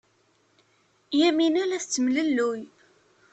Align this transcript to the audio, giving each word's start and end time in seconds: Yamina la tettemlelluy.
Yamina 1.19 1.61
la 1.69 1.77
tettemlelluy. 1.81 2.61